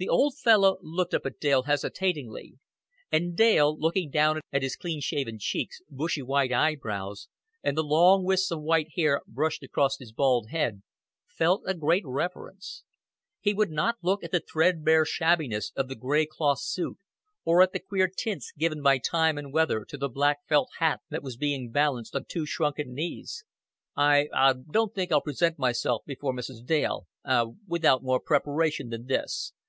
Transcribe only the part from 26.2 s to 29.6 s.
Mrs. Dale ah, without more preparation than this.